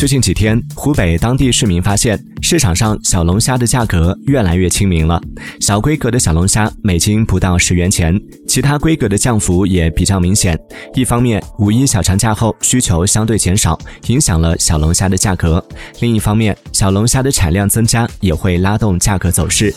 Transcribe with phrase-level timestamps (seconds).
[0.00, 5.20] 最近几天湖北当地市民发现市场上小龙虾的价格越来越亲民了
[5.60, 8.18] 小规格的小龙虾每斤不到十元钱
[8.48, 10.58] 其他规格的降幅也比较明显
[10.94, 15.62] 一方面五一小长假后需求相对减少影响了小龙虾的价格
[16.00, 19.70] 另一方面小龙虾的产量增加也会拉动价格走势。